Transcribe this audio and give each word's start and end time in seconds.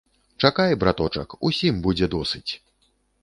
Чакай, 0.43 0.71
браточак, 0.83 1.35
усім 1.49 1.75
будзе 1.85 2.05
досыць! 2.17 2.51